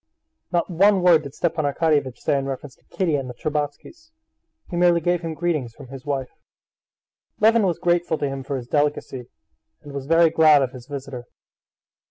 [0.51, 4.09] Not one word did Stepan Arkadyevitch say in reference to Kitty and the Shtcherbatskys;
[4.71, 6.31] he merely gave him greetings from his wife.
[7.39, 9.29] Levin was grateful to him for his delicacy
[9.83, 11.27] and was very glad of his visitor.